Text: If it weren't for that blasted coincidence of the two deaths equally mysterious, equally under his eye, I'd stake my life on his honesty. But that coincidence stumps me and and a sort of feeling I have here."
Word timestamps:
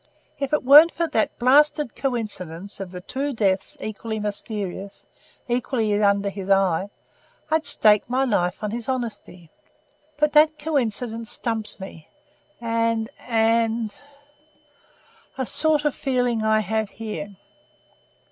If 0.39 0.51
it 0.51 0.63
weren't 0.63 0.91
for 0.91 1.07
that 1.09 1.37
blasted 1.37 1.95
coincidence 1.95 2.79
of 2.79 2.89
the 2.89 3.01
two 3.01 3.33
deaths 3.33 3.77
equally 3.79 4.19
mysterious, 4.19 5.05
equally 5.47 6.01
under 6.01 6.31
his 6.31 6.49
eye, 6.49 6.89
I'd 7.51 7.65
stake 7.67 8.09
my 8.09 8.25
life 8.25 8.63
on 8.63 8.71
his 8.71 8.89
honesty. 8.89 9.51
But 10.17 10.33
that 10.33 10.57
coincidence 10.57 11.29
stumps 11.29 11.79
me 11.79 12.07
and 12.59 13.11
and 13.19 13.95
a 15.37 15.45
sort 15.45 15.85
of 15.85 15.93
feeling 15.93 16.41
I 16.41 16.61
have 16.61 16.89
here." 16.89 17.35